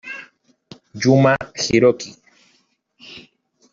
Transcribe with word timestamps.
Yuma 1.01 1.33
Hiroki 1.61 2.09